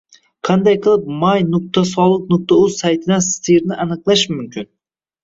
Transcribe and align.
Qanday 0.47 0.77
qilib 0.85 1.03
my.soliq.uz 1.23 2.79
saytidan 2.85 3.23
stirni 3.27 3.79
aniqlash 3.85 4.25
mumkin? 4.33 4.67